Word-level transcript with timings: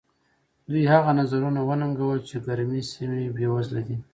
دوی 0.69 0.83
هغه 0.93 1.11
نظریه 1.19 1.61
وننګوله 1.65 2.19
چې 2.27 2.35
ګرمې 2.45 2.81
سیمې 2.91 3.25
بېوزله 3.35 3.81
دي. 3.87 3.97